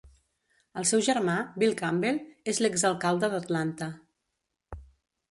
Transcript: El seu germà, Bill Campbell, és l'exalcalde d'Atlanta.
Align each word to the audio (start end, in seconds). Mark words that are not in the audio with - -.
El 0.81 0.85
seu 0.91 1.01
germà, 1.07 1.35
Bill 1.63 1.75
Campbell, 1.81 2.17
és 2.53 2.61
l'exalcalde 2.63 3.29
d'Atlanta. 3.35 3.91